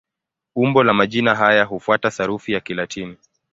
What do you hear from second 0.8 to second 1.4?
la majina